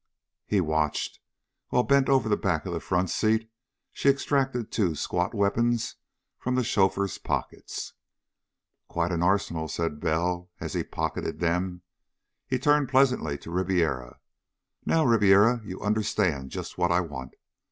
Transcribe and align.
He 0.47 0.61
watched, 0.61 1.19
while, 1.69 1.83
bent 1.83 2.09
over 2.09 2.27
the 2.27 2.35
back 2.35 2.65
of 2.65 2.73
the 2.73 2.79
front 2.79 3.11
seat, 3.11 3.47
she 3.91 4.09
extracted 4.09 4.71
two 4.71 4.95
squat 4.95 5.35
weapons 5.35 5.97
from 6.39 6.55
the 6.55 6.63
chauffeur's 6.63 7.19
pockets. 7.19 7.93
"Quite 8.87 9.11
an 9.11 9.21
arsenal," 9.21 9.67
said 9.67 9.99
Bell 9.99 10.49
as 10.59 10.73
he 10.73 10.81
pocketed 10.83 11.39
them. 11.39 11.83
He 12.47 12.57
turned 12.57 12.89
pleasantly 12.89 13.37
to 13.37 13.51
Ribiera. 13.51 14.17
"Now, 14.87 15.05
Ribiera, 15.05 15.61
you 15.63 15.79
understand 15.81 16.49
just 16.49 16.79
what 16.79 16.91
I 16.91 17.01
want. 17.01 17.35